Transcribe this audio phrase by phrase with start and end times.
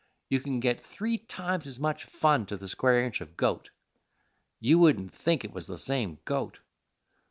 [0.29, 3.69] You can get three times as much fun to the square inch of goat.
[4.59, 6.59] You wouldn't think it was the same goat.